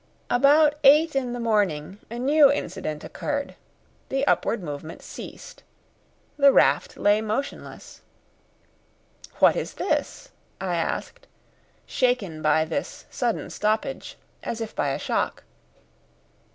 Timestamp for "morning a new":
1.39-2.51